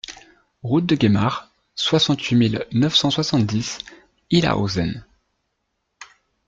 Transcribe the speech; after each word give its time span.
Route 0.63 0.87
de 0.87 0.95
Guémar, 0.95 1.51
soixante-huit 1.75 2.33
mille 2.35 2.65
neuf 2.71 2.95
cent 2.95 3.11
soixante-dix 3.11 3.77
Illhaeusern 4.31 5.05